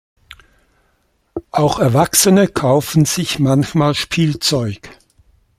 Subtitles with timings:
[1.51, 4.97] Auch Erwachsene kaufen sich manchmal Spielzeug.